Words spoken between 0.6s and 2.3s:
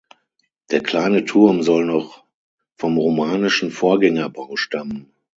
Der kleine Turm soll noch